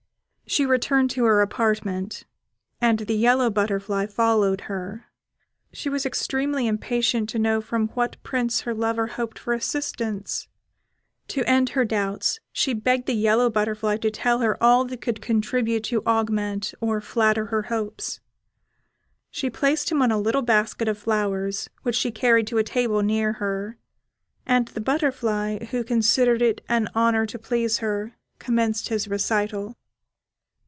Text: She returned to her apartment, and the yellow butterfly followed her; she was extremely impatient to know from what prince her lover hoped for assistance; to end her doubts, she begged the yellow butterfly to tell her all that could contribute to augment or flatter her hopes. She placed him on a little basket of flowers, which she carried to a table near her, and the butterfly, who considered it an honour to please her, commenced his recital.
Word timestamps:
She 0.47 0.65
returned 0.65 1.09
to 1.11 1.23
her 1.23 1.39
apartment, 1.39 2.25
and 2.81 2.99
the 2.99 3.15
yellow 3.15 3.49
butterfly 3.49 4.05
followed 4.05 4.61
her; 4.67 5.05
she 5.71 5.87
was 5.87 6.05
extremely 6.05 6.67
impatient 6.67 7.29
to 7.29 7.39
know 7.39 7.61
from 7.61 7.87
what 7.93 8.21
prince 8.21 8.59
her 8.63 8.73
lover 8.73 9.07
hoped 9.07 9.39
for 9.39 9.53
assistance; 9.53 10.49
to 11.29 11.45
end 11.45 11.69
her 11.69 11.85
doubts, 11.85 12.41
she 12.51 12.73
begged 12.73 13.05
the 13.07 13.13
yellow 13.15 13.49
butterfly 13.49 13.95
to 13.99 14.11
tell 14.11 14.39
her 14.39 14.61
all 14.61 14.83
that 14.83 14.99
could 14.99 15.21
contribute 15.21 15.85
to 15.85 16.03
augment 16.05 16.73
or 16.81 16.99
flatter 16.99 17.45
her 17.45 17.61
hopes. 17.71 18.19
She 19.29 19.49
placed 19.49 19.89
him 19.89 20.01
on 20.01 20.11
a 20.11 20.19
little 20.19 20.41
basket 20.41 20.89
of 20.89 20.97
flowers, 20.97 21.69
which 21.83 21.95
she 21.95 22.11
carried 22.11 22.47
to 22.47 22.57
a 22.57 22.63
table 22.63 23.01
near 23.03 23.33
her, 23.33 23.77
and 24.45 24.67
the 24.67 24.81
butterfly, 24.81 25.63
who 25.67 25.85
considered 25.85 26.41
it 26.41 26.59
an 26.67 26.89
honour 26.93 27.25
to 27.27 27.39
please 27.39 27.77
her, 27.77 28.17
commenced 28.37 28.89
his 28.89 29.07
recital. 29.07 29.77